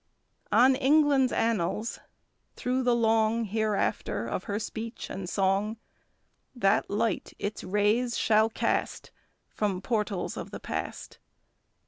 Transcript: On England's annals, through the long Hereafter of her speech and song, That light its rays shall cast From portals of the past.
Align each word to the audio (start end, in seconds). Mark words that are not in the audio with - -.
On 0.51 0.73
England's 0.75 1.31
annals, 1.31 1.99
through 2.55 2.81
the 2.81 2.95
long 2.95 3.43
Hereafter 3.45 4.25
of 4.25 4.45
her 4.45 4.57
speech 4.57 5.11
and 5.11 5.29
song, 5.29 5.77
That 6.55 6.89
light 6.89 7.35
its 7.37 7.63
rays 7.63 8.17
shall 8.17 8.49
cast 8.49 9.11
From 9.51 9.79
portals 9.79 10.37
of 10.37 10.49
the 10.49 10.59
past. 10.59 11.19